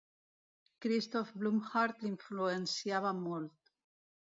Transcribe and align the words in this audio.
Christoph 0.85 1.29
Blumhardt 1.43 2.03
l'influenciava 2.09 3.17
molt. 3.23 3.77